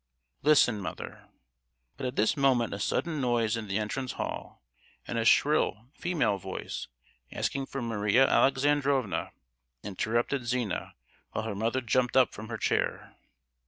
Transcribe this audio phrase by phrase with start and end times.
[0.41, 1.27] "Listen mother——"
[1.95, 4.63] But at this moment a sudden noise in the entrance hall,
[5.07, 6.87] and a shrill female voice,
[7.31, 9.29] asking for Maria Alexandrovna,
[9.83, 10.95] interrupted Zina,
[11.33, 13.15] while her mother jumped up from her chair.